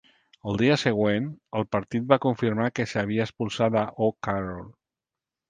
El 0.51 0.55
dia 0.59 0.77
següent, 0.83 1.27
el 1.59 1.67
partit 1.75 2.07
va 2.13 2.19
confirmar 2.23 2.71
que 2.79 2.87
s'havia 2.93 3.27
expulsat 3.29 3.79
a 3.83 3.85
O'Carroll. 4.09 4.67